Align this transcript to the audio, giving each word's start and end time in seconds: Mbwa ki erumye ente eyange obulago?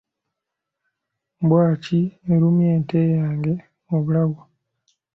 Mbwa 1.43 1.65
ki 1.83 1.99
erumye 2.31 2.67
ente 2.75 2.97
eyange 3.07 3.53
obulago? 3.95 4.41